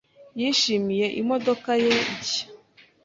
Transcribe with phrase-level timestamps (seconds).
[0.39, 2.45] yishimiye imodoka ye nshya.